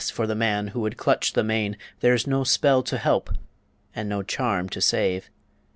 for 0.11 0.25
the 0.25 0.33
man 0.33 0.69
who 0.69 0.79
would 0.81 0.97
clutch 0.97 1.33
the 1.33 1.43
mane 1.43 1.77
There's 1.99 2.25
no 2.25 2.43
spell 2.43 2.81
to 2.81 2.97
help 2.97 3.29
and 3.95 4.09
no 4.09 4.23
charm 4.23 4.67
to 4.69 4.81
save! 4.81 5.29